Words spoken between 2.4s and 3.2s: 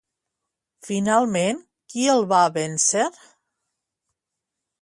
vèncer?